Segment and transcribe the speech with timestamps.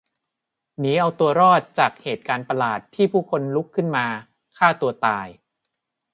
[0.79, 4.05] หนีเอาตัวรอดจากเหตุการณ์ประหลาดที่ผู้คนลุกขึ้นมา
[4.57, 5.27] ฆ่าตัวตาย